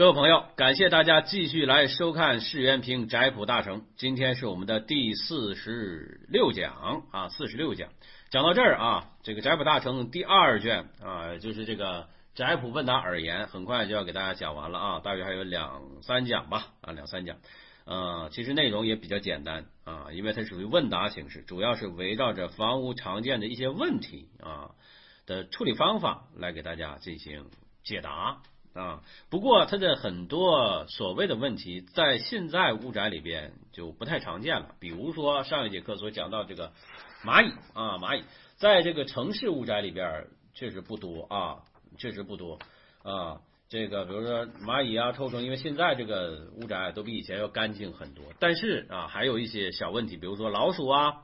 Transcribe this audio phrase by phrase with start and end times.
[0.00, 3.84] 各位朋友，感谢大家继续来收看世元平宅谱大成。
[3.98, 7.90] 今天是我们的第四十六讲啊，四十六讲
[8.30, 17.36] 讲到这儿啊，这个宅谱大成第二卷啊，就是这个宅谱问答而言，很快就要给大家讲完了啊，大约还有两三讲吧啊，两三讲。
[17.84, 24.70] 呃，其实内容也比较简单啊，因为它属于问答形式，主要是围绕着房屋常见的一些问题啊
[25.26, 27.44] 的处理方法来给大家进行
[27.84, 28.40] 解答。
[28.72, 34.74] 啊，不过它的很多所谓的问题，在现在屋宅里边就不太常见了。
[34.78, 36.72] 比如说上一节课所讲到这个
[37.24, 38.24] 蚂蚁啊，蚂蚁
[38.56, 41.62] 在这个城市屋宅里边确实不多啊，
[41.98, 42.58] 确实不多
[43.02, 43.40] 啊。
[43.68, 48.24] 这个比如说蚂蚁啊、臭虫，因为现在这个屋宅都比以前要干净很多。
[48.38, 51.22] 但是啊，还有一些小问题，比如说老鼠啊，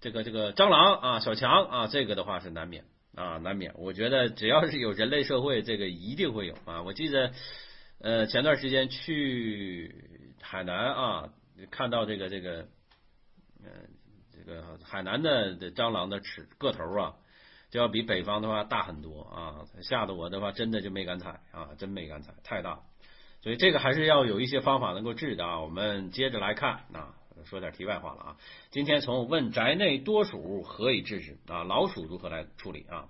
[0.00, 2.84] 这个这个蟑螂啊、小强啊，这个的话是难免。
[3.16, 3.72] 啊，难免。
[3.76, 6.82] 我觉得只要是有人类社会，这个一定会有啊。
[6.82, 7.32] 我记得，
[8.00, 9.94] 呃，前段时间去
[10.40, 11.28] 海南啊，
[11.70, 12.68] 看到这个这个，
[13.64, 13.70] 呃，
[14.32, 17.14] 这个海南的蟑螂的尺个头啊，
[17.70, 19.66] 就要比北方的话大很多啊。
[19.82, 22.80] 吓得我的话，真的就没敢踩啊，真没敢踩，太大。
[23.42, 25.60] 所以这个还是要有一些方法能够治的啊。
[25.60, 27.16] 我们接着来看啊。
[27.44, 28.36] 说点题外话了啊！
[28.70, 31.64] 今天从问宅内多鼠何以治之啊？
[31.64, 33.08] 老鼠如何来处理啊？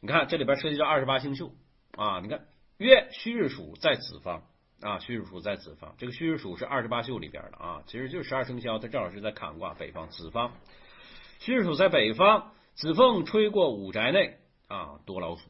[0.00, 1.54] 你看这里边涉及到二十八星宿
[1.96, 2.20] 啊！
[2.20, 2.46] 你看
[2.78, 4.42] 月戌日鼠在子方
[4.80, 10.52] 啊，戌日鼠在子方，这个戌日鼠是二十八宿里边的啊，其实就是十二生肖，它正好是在坎卦北方子方。
[11.38, 15.42] 戌日鼠在北方，子凤吹过五宅内啊，多老鼠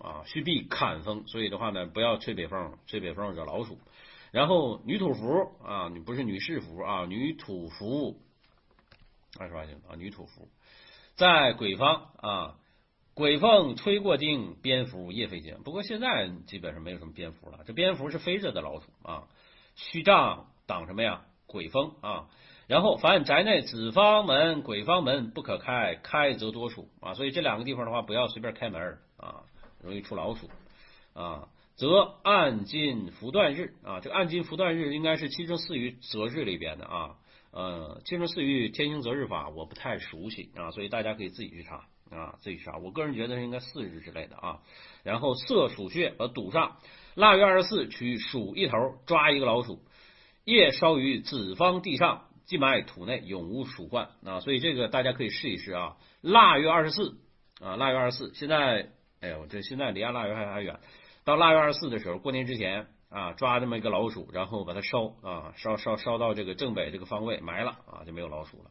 [0.00, 3.78] 啊，戌壁坎风，所以的话呢，不要吹北风，吹北风惹老鼠。
[4.38, 8.20] 然后女土服啊，你不是女士服啊，女土服
[9.36, 10.48] 二十八星啊，女土服
[11.16, 12.54] 在鬼方啊，
[13.14, 15.60] 鬼凤吹过境，蝙蝠夜飞行。
[15.64, 19.24] 不过现在基本上没有什么蝙蝠了，这蝙蝠是飞着的老鼠啊。
[19.74, 21.24] 虚障挡什么呀？
[21.48, 22.28] 鬼风啊。
[22.68, 27.14] 然后凡宅内子方门、鬼方门不可开，开则多鼠啊。
[27.14, 29.42] 所以这两个地方的话，不要随便开门啊，
[29.82, 30.48] 容易出老鼠
[31.12, 31.48] 啊。
[31.78, 37.14] 则按金伏断日啊，这个按金伏断日应该是七乘四余择日里边的啊，
[37.52, 42.78] 呃，七乘四余天行择日法我不太熟悉啊，所以大家可以自己去查啊，自己查。
[42.78, 44.58] 我个人觉得应该四日之类的啊。
[45.04, 46.78] 然后色属穴和堵上，
[47.14, 49.80] 腊月二十四取鼠一头抓一个老鼠，
[50.44, 54.40] 夜烧于子方地上，即埋土内，永无鼠患啊。
[54.40, 55.96] 所以这个大家可以试一试啊。
[56.22, 57.20] 腊月二十四
[57.60, 58.90] 啊，腊月二十四，现在
[59.20, 60.80] 哎呦，这现在离腊月还还远。
[61.28, 68.70] 到腊月二十四的时候，过年之前啊，抓这么一个老鼠，然后把它烧啊，烧烧烧到这个正北这个方位埋了啊，就没有老鼠了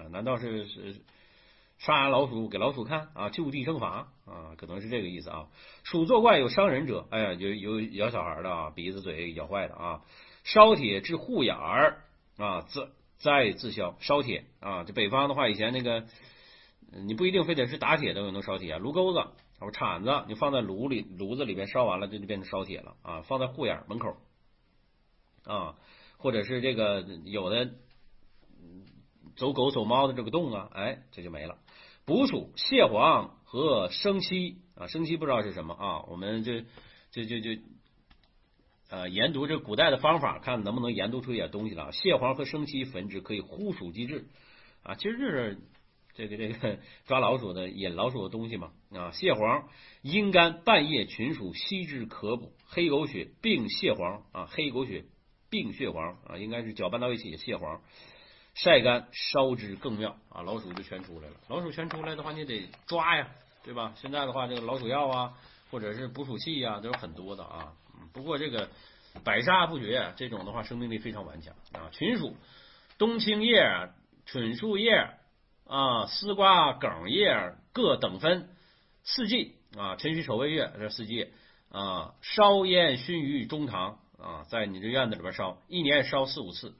[0.00, 0.06] 啊？
[0.12, 1.00] 难道是是
[1.78, 3.28] 杀老鼠给老鼠看啊？
[3.30, 4.54] 就地正法啊？
[4.56, 5.48] 可能是这个意思啊？
[5.82, 10.02] 鼠作怪有伤人者，哎呀，有有咬小孩的啊，鼻子嘴咬坏的啊，
[10.44, 12.04] 烧铁治护眼儿
[12.38, 14.84] 啊，自再自消烧铁啊。
[14.84, 16.04] 这北方的话，以前那个
[16.92, 19.26] 你不一定非得是打铁都能烧铁啊，炉钩子。
[19.58, 23.22] 或铲子，你放在炉里，炉子里边烧完了，这就变成烧铁了啊！
[23.22, 24.16] 放在护眼门口
[25.44, 25.76] 啊，
[26.18, 27.70] 或者是这个有的
[29.34, 31.56] 走狗走猫的这个洞啊，哎，这就没了。
[32.04, 36.02] 捕鼠蟹黄和生漆啊，生漆不知道是什么啊？
[36.08, 36.60] 我们就
[37.10, 37.60] 就就就
[38.90, 41.90] 呃研读这古代的方法，看能不能研读出一点东西来。
[41.92, 44.26] 蟹黄和生漆焚之，可以呼鼠机制
[44.82, 45.58] 啊，其实就是。
[46.16, 49.68] 这个这个 抓老鼠的引老鼠的东西嘛啊，蟹黄、
[50.00, 55.04] 阴干、半夜群鼠吸之可补，黑狗血并蟹黄啊，黑狗血
[55.50, 57.82] 并蟹黄啊，应该是搅拌到一起，蟹黄
[58.54, 61.34] 晒干烧之更妙啊，老鼠就全出来了。
[61.48, 63.28] 老鼠全出来的话，你得抓呀，
[63.62, 63.92] 对吧？
[63.96, 65.34] 现在的话，这个老鼠药啊，
[65.70, 67.74] 或者是捕鼠器呀，都有很多的啊。
[68.14, 68.70] 不过这个
[69.22, 71.90] 百杀不绝，这种的话生命力非常顽强啊。
[71.92, 72.34] 群鼠
[72.96, 73.90] 冬青叶、
[74.24, 75.15] 蠢树叶。
[75.68, 78.48] 啊，丝瓜梗叶各等分，
[79.02, 81.32] 四季啊，辰戌丑未月这四季
[81.70, 86.74] 啊，烧烟熏于中堂啊，在你这院子里边烧，一年烧四五次。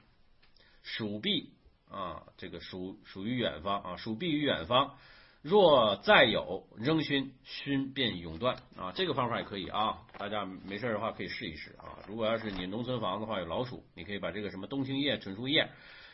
[0.83, 1.51] 鼠避
[1.91, 4.95] 啊，这个属属于远方啊，鼠避于远方，
[5.43, 8.93] 若再有扔熏，熏便永断啊。
[8.95, 11.99] 这个方法也可以啊，大家没事的话可以试一试啊。
[12.07, 15.71] 如果要是你农村房子的话有老鼠，你可以把这个什么冬青叶、椿树叶，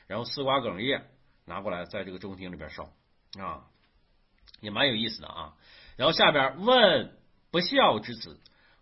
[0.07, 1.05] 然后丝瓜梗叶。
[1.45, 2.91] 拿过来，在这个中厅里边烧
[3.39, 3.65] 啊，
[4.61, 5.55] 也蛮有意思的啊。
[5.97, 7.19] 然后下边问
[7.51, 8.41] 不孝之子，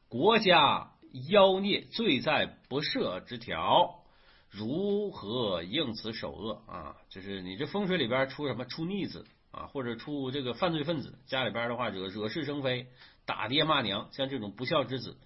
[0.08, 0.92] 国家
[1.28, 4.04] 妖孽罪在不赦之条，
[4.48, 6.96] 如何应此首恶啊？
[7.08, 12.86] 就是你这风水里边出什么出逆子啊，或者出这个犯罪分子，家里边的话惹惹是生非，
[13.24, 15.16] 打爹骂娘，像这种不孝之子，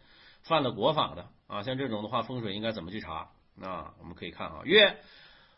[0.42, 3.30] 犯了国法的啊，像这种的话，风水应该怎么去查？
[3.60, 4.98] 啊，我们可以看啊，月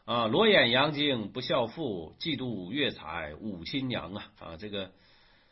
[0.06, 4.92] 啊，裸眼阳精不孝父，嫉妒月财五亲娘啊啊，这个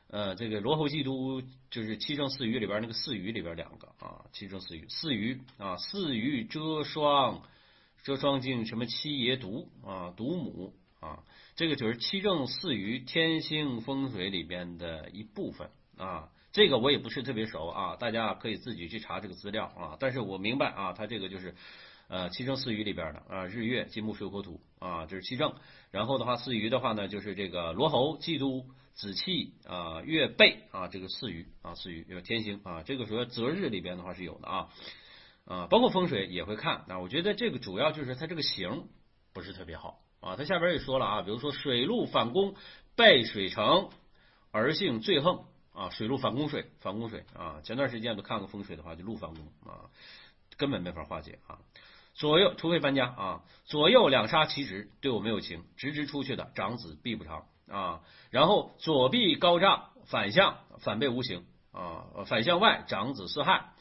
[0.08, 7.42] 呃，这个罗侯嫉妒就是七正四余里边那个四余里边两个啊，七正四余四余啊，四余遮霜
[8.04, 11.24] 遮霜镜什么七爷独啊独母啊，
[11.56, 15.68] 这个就是七正四余天星风水里边的一部分
[15.98, 16.28] 啊。
[16.52, 19.96] 这个我也不是特别熟啊，大家可以自己去查这个资料啊。
[19.98, 21.56] 但是我明白啊，它这个就是
[22.08, 25.54] 呃七正四余里边的啊，日月金木水火土啊，这是七正。
[25.90, 34.68] 然后的话，四余的话呢，就是这个罗侯、忌都、子气啊、月背啊，这个四余啊，四余有天星啊，这个说择日里边的话是有的啊
[35.44, 36.84] 啊，包括风水也会看。
[36.88, 38.88] 那我觉得这个主要就是它这个形
[39.32, 40.36] 不是特别好啊。
[40.36, 42.54] 它下边也说了啊，比如说水陆反攻，
[42.96, 43.90] 背水成，
[44.50, 45.44] 儿性最横。
[45.74, 47.60] 啊，水路反攻水，反攻水啊！
[47.64, 49.90] 前段时间都看过风水的话，就路反攻啊，
[50.56, 51.58] 根本没法化解啊。
[52.14, 58.00] 左右除非搬家啊，左右两杀其直，对我没有情，直直出去的长子必不长啊。
[58.30, 63.72] 然后左臂高丈，反向反被无形啊，反向外长子四害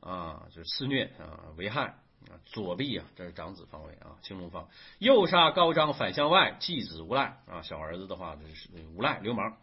[0.00, 2.38] 啊，就是肆虐啊，为害啊。
[2.46, 4.68] 左臂啊，这是长子方位啊，青龙方。
[4.98, 9.56] 右杀高张，反向外继子无赖啊，小儿子的话就是无赖流氓。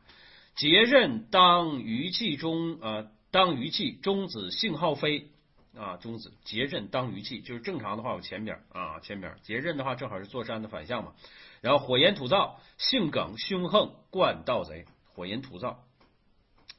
[0.55, 5.29] 节任当余气中啊，当余气中子性好飞
[5.79, 11.13] 啊，中子劫刃当余气，就是正常的话，我前边啊，前边劫刃的话正好是坐山的反向嘛。
[11.61, 14.85] 然后火炎土燥，性耿凶横，惯盗贼。
[15.13, 15.77] 火炎土燥，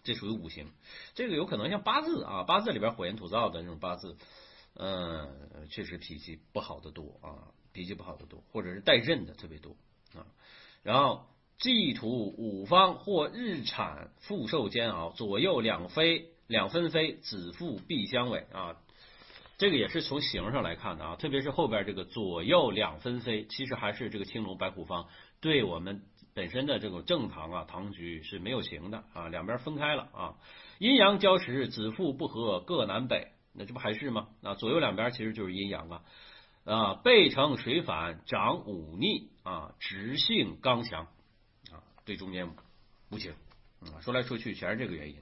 [0.04, 0.66] 这属于五行，
[1.14, 4.16] 这个有可能像八字啊，八字里边火炎土燥的那种八字，
[4.74, 9.76] 嗯，确实脾气不好的多啊，脾气不好的多，或者是带刃的特别多
[10.14, 10.26] 啊，
[10.82, 11.26] 然后。
[11.62, 12.08] 忌土
[12.38, 18.80] 五方或日产复受煎熬，左右两飞两分飞，子父必相违啊！
[19.60, 25.06] 这个也是从形上来看的啊，特别是后边这个左右两分飞，其实还是这个青龙白虎方
[25.38, 26.00] 对我们
[26.32, 30.34] 本身的这种正堂啊堂局是没有形的啊，两边分开了啊，
[30.78, 34.28] 阴阳交持，子父不和，各南北，那这不还是吗？
[34.42, 36.02] 啊，左右两边其实就是阴阳啊
[36.64, 41.02] 啊，背成水反，长忤逆啊，直性刚强
[41.70, 41.84] 啊。
[42.06, 42.50] 对中间
[43.10, 43.34] 无情
[43.82, 45.16] 啊，说来说去全是这个原因，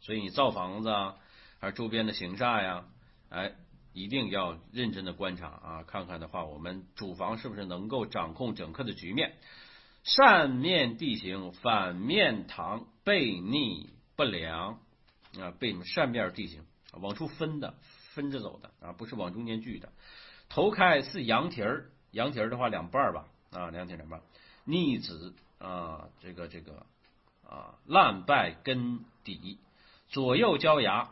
[0.00, 1.16] 所以你造房子啊，
[1.60, 2.84] 还是周边的行煞呀，
[3.32, 3.54] 哎，
[3.94, 9.34] 一定要认真的观察啊，看看的话，我们主房是不是能够掌控整个的局面？
[10.04, 14.78] 扇面地形，反面堂，背逆不良
[15.40, 16.62] 啊，背扇面地形，
[16.92, 17.74] 往出分的，
[18.14, 19.92] 分着走的啊，不是往中间聚的。
[20.48, 24.20] 头开似羊蹄儿，羊蹄儿的话两半儿吧啊，两蹄两半，
[24.64, 25.34] 逆子。
[25.58, 26.84] 啊，这个这个
[27.48, 29.58] 啊，烂败根底，
[30.08, 31.10] 左右交牙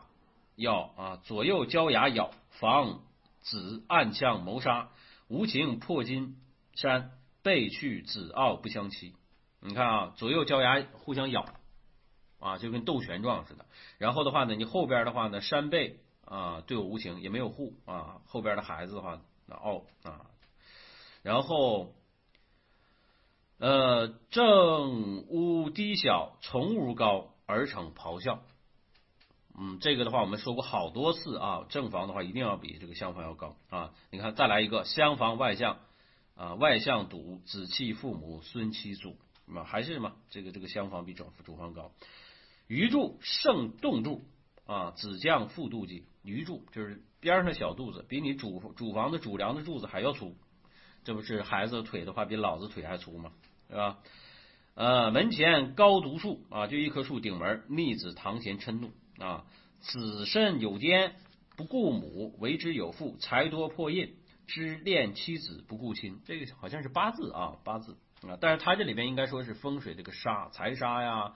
[0.61, 3.01] 咬啊，左右交牙咬，防
[3.41, 4.89] 子暗枪谋杀，
[5.27, 6.37] 无情破金
[6.75, 7.11] 山，
[7.43, 9.13] 背去子傲不相欺。
[9.59, 11.45] 你看啊，左右交牙互相咬
[12.39, 13.65] 啊，就跟斗拳状似的。
[13.97, 20.25] 然后的话呢，你后边的话呢，山背啊对我无情，也没有护啊，后边的孩子的话那傲啊，
[21.23, 21.93] 然后。
[23.63, 28.39] 呃，正屋低小，从屋高而成咆哮。
[29.57, 33.91] 嗯，这个的话我们说过好多次啊，正房的话一定要比这个厢房要高啊。
[34.09, 35.79] 你看，再来一个厢房外向
[36.35, 39.17] 啊，外向堵子气父母孙妻祖，
[39.53, 41.91] 啊，还是什么，这个这个厢房比主主房高。
[42.67, 44.23] 余柱胜动柱
[44.65, 50.37] 啊，子将父肚肌，余柱就是边上小肚子，比你主主房的主梁的柱子还要粗，
[51.03, 53.31] 这不是孩子腿的话比老子腿还粗吗？
[53.69, 53.99] 是吧？
[54.73, 59.45] 呃，门前高独树啊，就一棵树顶门，逆子堂前嗔怒啊，
[59.79, 61.15] 子慎有奸，
[61.55, 64.15] 不顾母，为之有父，财多破印，
[64.47, 66.19] 知恋妻子，不顾亲。
[66.25, 71.33] 这个好像是八字啊，八字啊，但是他这里边应该说是风水这个杀，财杀呀，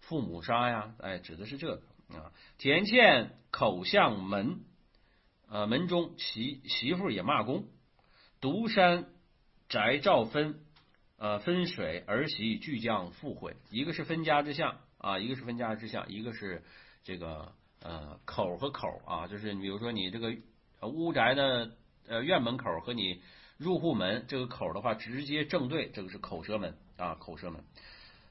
[0.00, 2.32] 父母杀呀，哎，指的是这个啊。
[2.58, 4.60] 田倩口向门，
[5.48, 7.68] 呃，门中媳媳妇也骂公，
[8.40, 9.06] 独山
[9.68, 10.60] 宅兆分。
[11.22, 16.62] 呃，分水儿媳俱将复毁，一个是分家之相啊，一个是分家之相，一个是
[17.02, 17.52] 这个
[17.82, 20.36] 呃口和口啊，就是你比如说你这个
[20.88, 21.72] 屋宅的
[22.08, 23.20] 呃院门口和你
[23.58, 27.62] 入户门这个口的话，直接正对，这个是口舌门啊，口舌门。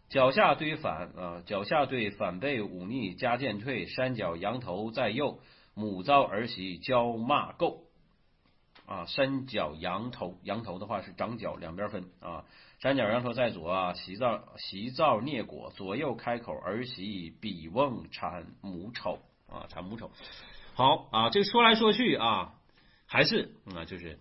[0.09, 5.39] 脚下对反啊，脚下对反背忤逆加渐退，山脚羊头在右，
[5.75, 7.83] 母遭儿媳交骂够
[8.89, 12.43] 啊，山脚羊头羊头的话是长角两边分啊。
[12.79, 20.09] 山角羊头在左啊，习灶习灶孽果，左右开口儿媳比瓮产母丑啊，产母丑。
[20.73, 22.55] 好啊，这说来说去啊，
[23.05, 24.17] 还是啊，就是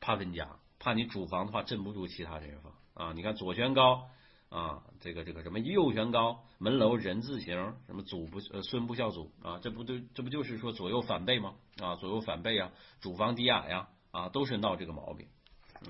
[0.00, 3.12] 怕分家，怕你主房的话镇不住其他人房啊。
[3.14, 4.04] 你看左悬高
[4.50, 11.54] 啊，这个这个什么右悬高，门楼人字形，什么祖不呃孙不孝祖啊，这不都这不就是说左右反背吗？
[11.82, 15.26] 啊，左右反背啊，主房低矮呀，啊都是闹这个毛病。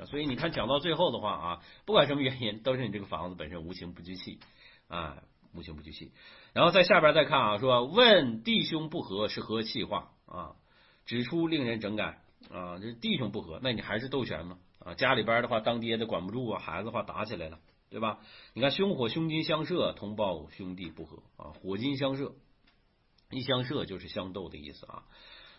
[0.06, 4.40] 所以你看讲到最后的话啊，不管什么原因，都是你这个房子本身无情不聚气
[4.88, 5.22] 啊，
[5.54, 6.12] 无情不聚气。
[6.54, 10.56] 然后在下边再看啊，说问弟兄不和是何气话啊？
[11.04, 14.56] 指出令人整改啊，这弟兄不和，那你还是斗权吗？
[14.78, 17.58] 啊，家里边的话当爹的管不住啊，孩子的话打起来了，
[17.90, 18.20] 对吧？
[18.54, 22.32] 你看凶火凶金相射，同胞兄弟不和啊，火金相射，
[23.30, 25.04] 一相射就是相斗的意思啊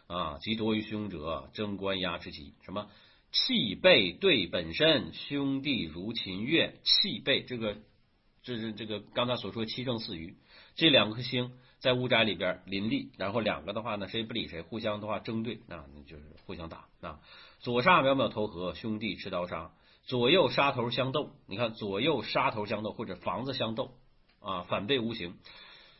[0.07, 2.53] 啊，即多于凶者，争官压之极。
[2.63, 2.89] 什么
[3.31, 7.77] 气背对本身，兄弟如秦月，气背这个
[8.43, 10.35] 这是这个刚才所说七正四余。
[10.75, 17.19] 这两颗星在屋宅里边林立，然后两个的话呢，谁不理谁，互相的话争对啊，那就是互相打啊。
[17.59, 19.71] 左煞渺渺投合，兄弟持刀杀，
[20.03, 21.31] 左右杀头相斗。
[21.47, 23.95] 你看左右杀头相斗，或者房子相斗
[24.41, 25.37] 啊，反背无形，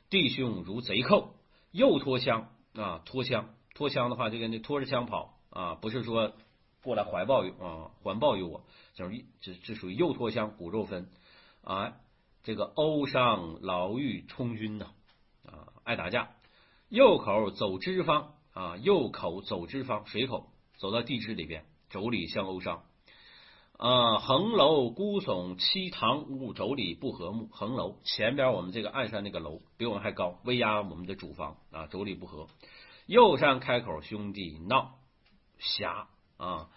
[0.10, 1.36] 弟兄如贼寇，
[1.72, 6.34] 右拖枪啊，拖枪拖枪的话，就跟那拖着枪跑啊，不是说
[6.84, 8.63] 过来怀抱啊，环抱于我，
[8.94, 11.10] 就是这这属于右拖枪，骨肉分
[11.63, 11.96] 啊。
[12.44, 14.88] 这个欧伤牢狱充军呐
[15.46, 16.32] 啊，爱打架。
[16.89, 22.84] 右口走支方啊，右口走支方，水口走到地支里边，妯娌相欧伤。
[23.77, 27.48] 啊，横楼孤耸，七堂屋妯娌不和睦。
[27.51, 32.48] 横楼前边我们这个岸上那个楼比我们还高，威压我们的主房啊，妯娌不和。
[33.06, 34.96] 右山开口兄弟闹
[35.58, 36.08] 狭
[36.38, 36.70] 啊，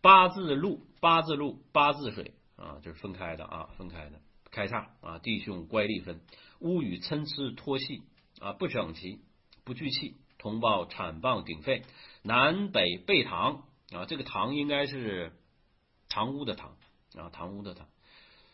[0.00, 4.20] 八字路八字路八字水啊，就是分开的啊，分开的。
[4.50, 6.20] 开叉啊，弟兄乖戾分，
[6.58, 8.02] 屋宇参差脱细
[8.40, 9.20] 啊，不整齐，
[9.64, 11.84] 不聚气，同胞铲棒顶沸，
[12.22, 13.62] 南北背堂
[13.92, 15.32] 啊，这个堂应该是
[16.08, 16.76] 堂屋的堂
[17.14, 17.86] 啊，堂屋的堂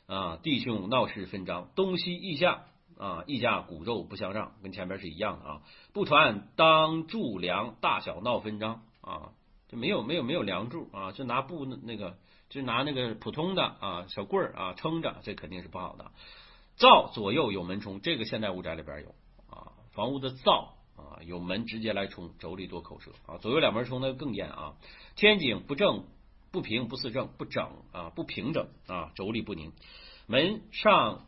[0.07, 2.67] 啊，弟兄闹事分章，东西异下
[2.99, 5.63] 啊，一家骨肉不相让，跟前面是一样的啊，
[5.93, 9.33] 不传当柱梁，大小闹分章啊，
[9.69, 12.17] 就没有没有没有梁柱啊，就拿布那个。
[12.49, 16.13] 就拿那个普通的啊小棍儿啊撑着，这肯定是不好的。
[16.77, 19.09] 灶左右有门冲，这个现代屋宅里边有
[19.53, 24.75] 啊，房屋的灶啊有门直接来冲，妯娌多口舌啊，左右两门冲那更严啊。
[25.17, 26.05] 天井不正
[26.53, 29.73] 不平不四正不整啊不平整啊，妯娌不宁。
[30.29, 31.27] 门上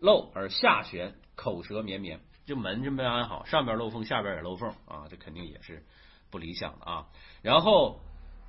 [0.00, 5.84] 漏而下悬，口舌绵绵，这门就没安好，上边漏缝，下边也漏缝啊，这肯定也是
[6.30, 7.06] 不理想的啊。
[7.42, 8.00] 然后。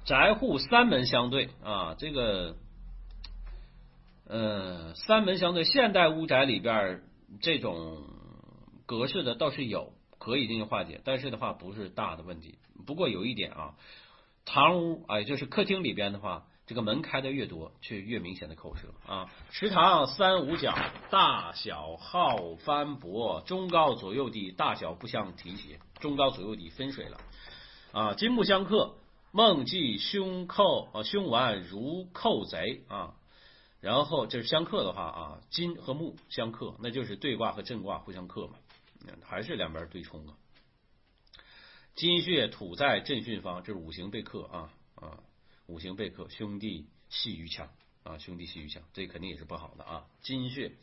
[0.05, 2.55] 宅户三门相对啊，这个，
[4.25, 7.03] 呃，三门相对，现代屋宅里边
[7.41, 8.05] 这种
[8.85, 12.57] 格式的倒是有，可以进行化解，但是的话不是大的问题。
[12.87, 13.75] 不过有一点啊，
[14.45, 19.27] 堂屋啊，就是客厅里边的话，这个门开的越多，却越明显的口舌啊。
[19.49, 20.77] 池塘三五角，
[21.09, 27.17] 大小好翻驳，中高左右底大小不相提携，中高左右底分水了
[27.91, 28.93] 啊，金木相克。
[29.31, 33.15] 梦记凶寇啊，凶顽如寇贼啊，
[33.79, 38.53] 然后这是相克的话啊，金和木相克，那就是对卦和震卦互相克嘛，
[39.23, 40.33] 还是两边对冲啊。
[41.95, 45.19] 金穴土在震巽方，这是五行被克啊啊，
[45.69, 47.69] 五行被克，兄弟系于墙
[48.03, 50.05] 啊，兄弟系于墙，这肯定也是不好的啊。
[50.21, 50.73] 金血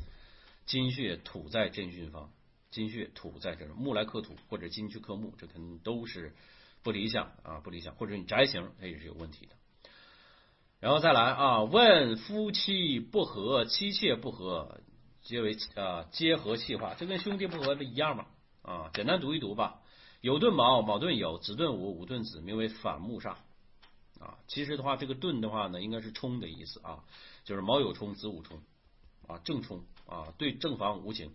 [0.65, 2.31] 金血土在震巽方，
[2.71, 6.35] 金血土在这儿，木来克土或者金去克木，这肯定都是。
[6.83, 9.57] 不理想啊，不理想，或者你宅型它也是有问题的。
[10.79, 14.81] 然后再来啊，问夫妻不和，妻妾不和，
[15.21, 18.27] 皆为啊皆和气化，这跟兄弟不和的一样嘛
[18.63, 19.81] 啊，简单读一读吧。
[20.21, 23.35] 有盾卯，卯盾酉，子盾午，午盾子，名为反木煞
[24.21, 24.39] 啊。
[24.49, 27.05] 其实的话，这个盾的话呢，应该是冲的意思啊，
[27.45, 28.61] 就是卯酉冲，子午冲
[29.27, 31.35] 啊，正冲啊，对正房无情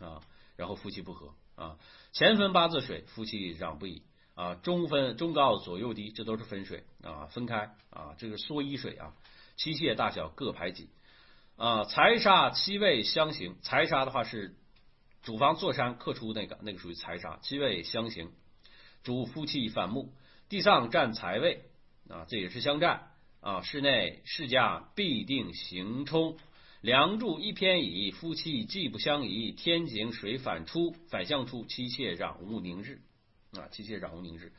[0.00, 0.22] 啊，
[0.56, 1.78] 然后夫妻不和啊，
[2.12, 4.02] 前分八字水，夫妻攘不已。
[4.36, 9.12] 啊，中分中高左右低，这都是分水啊，分开啊，这个缩衣水啊，
[9.56, 10.88] 妻妾大小各排几
[11.56, 14.56] 啊，财杀七位相刑，财杀的话是
[15.20, 18.32] 主房坐山克出那个，那个属于财杀，七位相刑，
[19.02, 20.14] 主夫妻反目，
[20.48, 21.69] 地上占财位
[22.10, 26.36] 啊，这也是相占啊，室内世家必定行冲，
[26.80, 33.00] 梁柱一偏倚，夫妻既不相宜，天井水反出，反向出，妻妾攘物凝滞。
[33.52, 34.52] 啊，妻妾攘物凝滞，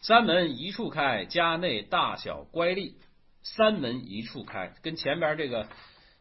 [0.00, 2.94] 三门一处开，家内大小乖戾。
[3.42, 5.68] 三门一处开，跟前边这个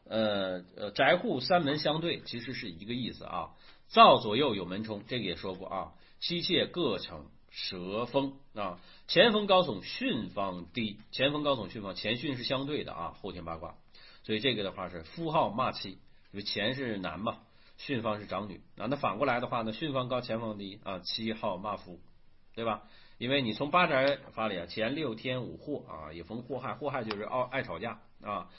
[0.08, 3.50] 呃呃宅户三门相对，其实是一个意思啊。
[3.88, 5.92] 灶左右有门冲，这个也说过啊。
[6.20, 11.00] 妻妾各成蛇峰啊，前锋高耸，巽方低。
[11.12, 13.76] 前锋高耸，巽方前巽是相对的啊，后天八卦。
[14.24, 15.92] 所以这个的话是夫号骂妻，
[16.32, 17.38] 因为前是男嘛，
[17.80, 18.88] 巽方是长女啊。
[18.90, 22.02] 那反过来的话呢，巽方高，前方低啊，妻号骂夫，
[22.56, 22.84] 对吧？
[23.18, 28.50] 因为你从八宅发里啊，前六天五祸啊，也逢祸害，祸害就是爱爱吵架啊。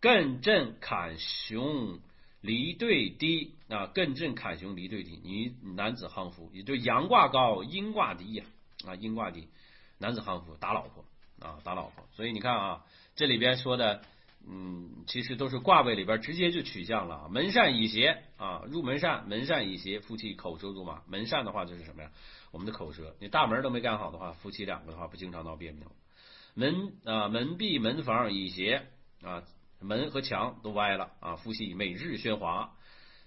[0.00, 2.00] 艮震坎熊
[2.40, 8.44] 离对低啊，艮震坎熊离对低，你男子夯夫，也就阳卦高，阴卦低呀
[8.86, 9.48] 啊，阴卦低，
[9.98, 11.04] 男子夯夫打老婆
[11.38, 12.06] 啊，打老婆。
[12.12, 14.02] 所以你看啊，这里边说的，
[14.48, 21.02] 嗯，其实都是卦位里边直接就取向了，门扇以斜啊，入门扇，门扇以斜，夫妻口舌如麻。
[21.06, 22.10] 门扇的话就是什么呀？
[22.50, 25.86] 我们的口舌，你大门都没干好的话，夫妻两个的话不经常闹别扭。
[26.54, 28.86] 门啊，门壁门房以斜
[29.22, 29.44] 啊，
[29.80, 32.72] 门和墙都歪了啊，夫妻每日喧哗。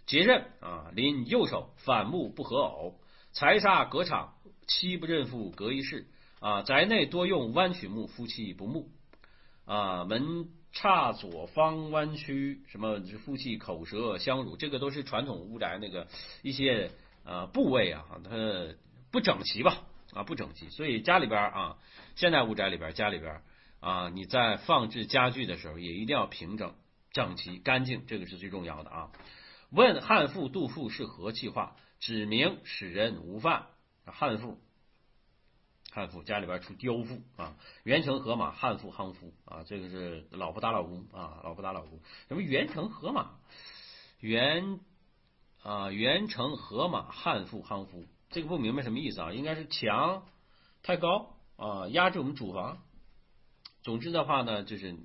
[0.05, 2.99] 结刃啊，临右手反目不合偶，
[3.31, 4.35] 财煞隔场，
[4.67, 6.07] 妻不认父隔一室
[6.39, 6.63] 啊。
[6.63, 8.89] 宅内多用弯曲木，夫妻不睦
[9.65, 10.05] 啊。
[10.05, 16.07] 门岔左方弯曲，什么夫妻口舌相辱，这个都是传统屋宅那个
[16.41, 16.91] 一些
[17.23, 18.75] 啊部位啊，它。
[19.13, 19.77] 不整齐吧
[20.13, 21.77] 啊不整齐，所以家里边啊
[22.15, 23.43] 现代屋宅里边家里边
[23.83, 26.73] 啊你在放置家具的时候也一定要平整
[27.11, 29.11] 整齐干净，这个是最重要的啊。
[29.71, 31.75] 问汉赋杜甫是何气化？
[31.99, 33.67] 指明使人无犯。
[34.05, 34.57] 汉赋
[35.91, 41.99] 汉赋家里边出雕赋啊，元成河马汉赋夯夫啊，这个是老婆打老公啊，老婆打老公。
[42.29, 43.31] 什么元成河马
[44.19, 44.79] 元
[45.61, 48.05] 啊元成河马汉赋夯夫。
[48.29, 49.33] 这个不明白什么意思啊？
[49.33, 50.25] 应该是墙
[50.83, 52.81] 太高啊，压制我们主房。
[53.83, 54.95] 总之的话呢，就是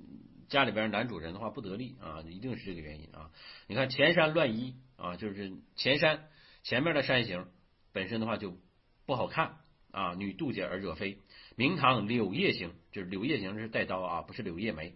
[0.47, 3.29] 家里边男主人的话不得力啊，一定是这个原因啊。
[3.67, 6.27] 你看前山乱衣啊，就是前山
[6.63, 7.45] 前面的山形
[7.93, 8.57] 本身的话就
[9.05, 9.57] 不好看
[9.91, 11.19] 啊，女妒姐而惹非。
[11.55, 14.95] 明堂柳叶形，就是柳叶形是带刀啊，不是柳叶眉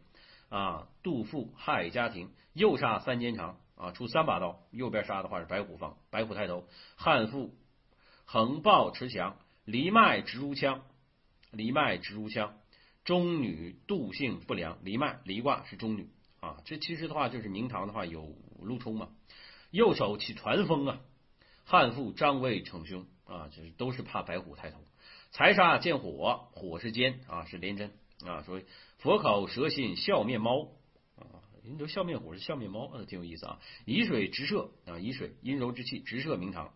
[0.49, 0.87] 啊。
[1.03, 6.67] 杜甫害家庭，右杀三间长啊，出三把刀，右边杀的话是白虎方，白虎抬头。
[6.95, 7.53] 汉赋。
[8.25, 10.85] 横抱持墙，离脉直如枪，
[11.51, 12.55] 离脉直如枪。
[13.03, 16.61] 中女妒性不良，离脉离卦是中女啊。
[16.65, 19.09] 这其实的话就是明堂的话有路冲嘛。
[19.71, 21.01] 右手起传风啊，
[21.65, 24.79] 汉父张卫逞凶啊，就是都是怕白虎抬头。
[25.31, 27.91] 财杀见火，火是奸啊，是连针
[28.23, 28.43] 啊。
[28.43, 28.65] 所以
[28.99, 30.69] 佛口蛇心笑面猫
[31.17, 33.59] 啊，你说笑面虎是笑面猫，挺有意思啊。
[33.85, 36.73] 以水直射啊，以水阴柔之气直射明堂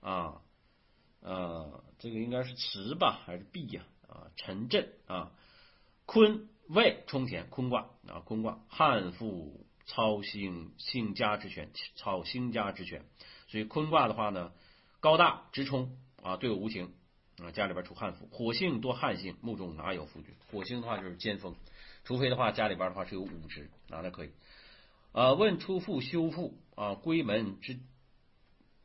[0.00, 0.42] 啊。
[1.20, 3.82] 呃，这个应该是慈吧还是弼呀？
[4.08, 5.32] 啊，陈震啊，
[6.06, 13.04] 坤位冲田，坤卦啊，坤卦汉赋操兴兴家之权，操兴家之权，
[13.48, 14.52] 所以坤卦的话呢，
[15.00, 16.94] 高大直冲啊，对我无情
[17.38, 20.34] 啊，家里边出汉赋，火性多汉性，目中哪有夫君？
[20.50, 21.54] 火星的话就是尖锋，
[22.04, 24.30] 除非的话家里边的话是有武职啊，那可以。
[25.12, 27.78] 啊，问出父修复啊，归门之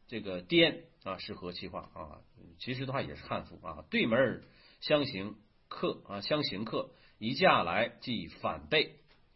[0.07, 0.83] 这个颠。
[1.03, 2.21] 啊，是何气化啊，
[2.59, 3.83] 其实的话也是汉赋啊。
[3.89, 4.43] 对门
[4.81, 5.35] 相刑
[5.67, 8.95] 克啊，相刑克一嫁来即反背，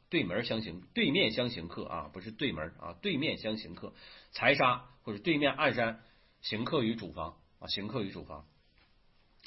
[0.10, 3.94] 对门相刑，对面相刑克啊，不是对门啊，对面相刑克，
[4.32, 6.02] 财杀或者对面暗山
[6.42, 8.48] 刑克于主房啊，刑克于主房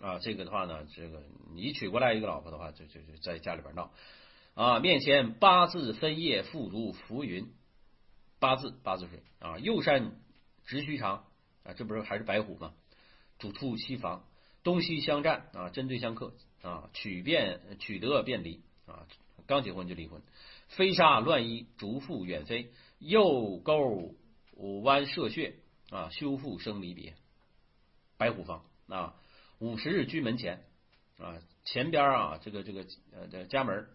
[0.01, 0.21] 啊。
[0.21, 3.93] 这个的话呢，这个你娶过来一个老婆的话，就就就在家里边闹
[4.55, 4.79] 啊。
[4.79, 7.53] 面前八字分叶，复如浮云，
[8.39, 10.13] 八字八字水啊，右山
[10.65, 11.25] 直须长。
[11.65, 12.73] 啊，这不是还是白虎吗？
[13.41, 14.25] 主兔七房，
[14.63, 19.07] 东西相战啊，针对相克啊，取便取得便离啊，
[19.47, 20.23] 刚结婚就离婚。
[20.69, 24.15] 飞沙乱衣，逐父远飞，右钩
[24.83, 25.55] 弯射穴
[25.91, 27.15] 啊，修复生离别。
[28.17, 29.15] 白虎方啊，
[29.59, 30.65] 五十日居门前
[31.19, 33.87] 啊，前边啊，这个这个呃家门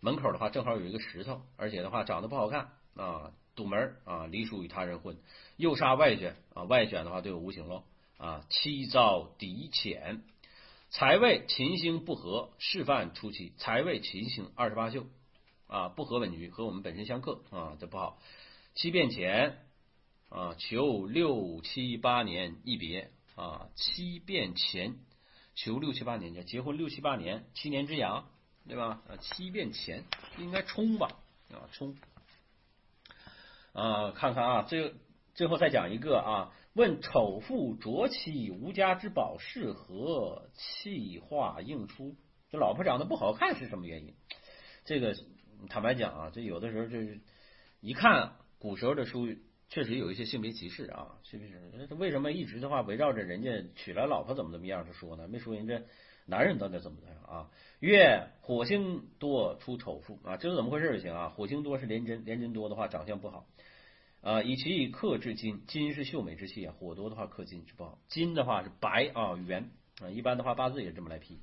[0.00, 3.32] 门口的话，正好有一个石头，而且的话长得不好看啊。
[3.56, 5.16] 堵门啊，离属与他人婚，
[5.56, 7.84] 又杀外卷啊，外卷的话对我无情喽
[8.16, 10.22] 啊，妻遭敌遣，
[10.96, 15.08] 财位秦星不合，示范初期，财位秦星二十八宿
[15.66, 18.20] 啊，不合本局，和我们本身相克啊，这不好。
[18.76, 19.58] 七变前
[20.28, 24.94] 啊，求六七八年一别啊，七变前
[25.56, 28.28] 求六七八年，就结婚六七八年，七年之痒，
[28.68, 29.02] 对吧？
[29.08, 30.04] 啊，七变前
[30.38, 31.08] 应该冲吧
[31.50, 31.96] 啊，冲。
[33.72, 34.94] 啊，看看啊，最
[35.34, 36.52] 最后再讲一个啊。
[36.74, 42.16] 问丑妇着妻无家之宝是何气化应出？
[42.50, 44.14] 这老婆长得不好看是什么原因？
[44.84, 45.14] 这个
[45.68, 47.20] 坦白讲啊，这有的时候就是
[47.80, 49.28] 一看古时候的书，
[49.68, 51.94] 确实有一些性别歧视啊，是不是？
[51.94, 55.28] 为什么一直的话围绕着人家娶了老婆怎么怎么样是说呢？
[55.28, 55.80] 没说人家
[56.26, 57.50] 男人到底怎么怎么样啊？
[57.78, 61.28] 月火星多出丑妇啊，知道怎么回事就行啊。
[61.28, 63.46] 火星多是廉贞，廉贞多的话长相不好
[64.24, 64.42] 啊。
[64.42, 68.00] 以其以克制金，金是秀美之气啊，火多的话克金是不好。
[68.08, 71.38] 金的话是白啊圆啊，一般的话八字也这么来批。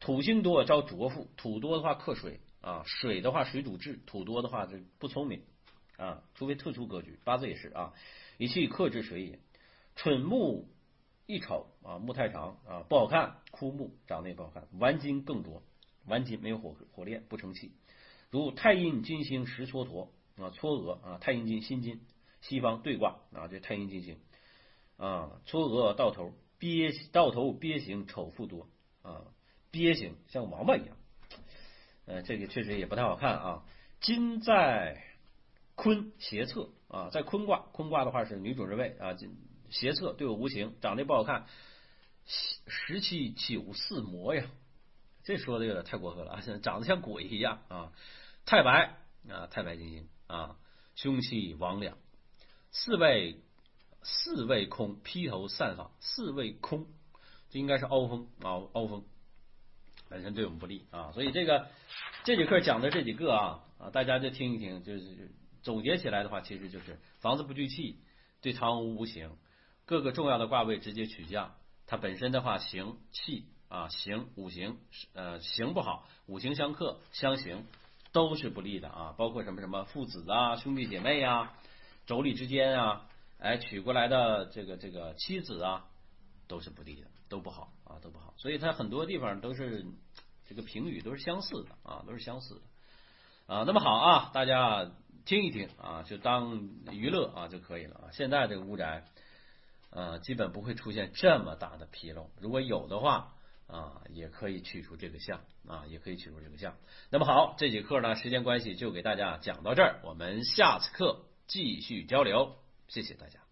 [0.00, 5.42] 土星多招浊富，土多的话克水啊，水的话水主智，土多的话就不聪明
[5.96, 7.94] 啊，除非特殊格局，八字也是啊。
[8.36, 9.38] 以其克制水也。
[9.96, 10.68] 蠢木
[11.26, 15.62] 一丑啊，木太长啊，不好看，枯木长得也不好看，顽金更多。
[16.06, 17.72] 顽金没有火火炼不成器，
[18.30, 20.08] 如太阴金星石蹉跎
[20.40, 22.00] 啊，嵯峨啊，太阴金辛金
[22.40, 24.18] 西方对卦啊，这太阴金星
[24.96, 28.68] 啊，嵯峨到头鳖到头鳖形丑妇多
[29.02, 29.24] 啊，
[29.70, 30.96] 鳖形像王八一样，
[32.06, 33.64] 呃，这个确实也不太好看啊。
[34.00, 35.02] 金在
[35.74, 39.16] 坤斜侧啊，在坤卦，坤卦的话是女主人位啊，
[39.70, 41.46] 斜侧对我无形，长得不好看，
[42.26, 44.44] 十七九四模呀。
[45.24, 46.40] 这说的有点太过分了啊！
[46.62, 47.92] 长得像鬼一样啊！
[48.46, 48.96] 太白
[49.28, 50.56] 啊，太白金星啊，
[50.94, 51.94] 凶气魍魉，
[52.70, 53.40] 四位
[54.02, 56.86] 四位空，披头散发，四位空，
[57.50, 59.04] 这应该是凹风啊，凹风，
[60.08, 61.10] 本身对我们不利啊。
[61.10, 61.66] 所以这个
[62.22, 67.98] 这节课讲的这几个啊啊，大家就听一听，就是总结起来的话，其实就是房子不聚气，
[68.40, 69.36] 对堂屋无形，
[69.84, 73.46] 各个重要的卦位直接取降，它本身的话行气。
[73.68, 74.78] 啊，行五行
[75.12, 77.66] 呃行不好，五行相克相刑
[78.10, 81.52] 都是不利的啊，包括什么什么父子啊、兄弟姐妹啊、
[82.06, 83.06] 妯娌之间啊，
[83.38, 85.84] 哎娶过来的这个这个妻子啊，
[86.46, 88.34] 都是不利的，都不好啊，都不好。
[88.38, 89.84] 所以它很多地方都是
[90.46, 93.64] 这个评语都是相似的啊，都是相似的啊。
[93.66, 94.90] 那么好啊，大家
[95.24, 98.04] 听一听啊，就当娱乐啊就可以了啊。
[98.12, 99.04] 现在这个屋宅
[99.90, 103.34] 呃基本不会出现这么大的纰漏，如果有的话。
[103.68, 106.76] 啊，也可以取出这个项啊，也可以取出这个项。
[107.10, 112.56] 那么好，这节课呢，时间关系就给大家讲到这儿，我们下次课继续交流，
[112.88, 113.47] 谢谢大家。